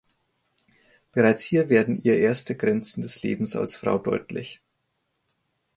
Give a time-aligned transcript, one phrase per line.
[1.11, 4.59] Bereits hier werden ihr erste Grenzen des Lebens als Frau deutlich.